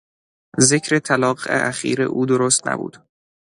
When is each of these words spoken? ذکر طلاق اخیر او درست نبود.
ذکر 0.69 0.99
طلاق 0.99 1.39
اخیر 1.49 2.01
او 2.01 2.25
درست 2.25 2.67
نبود. 2.67 2.97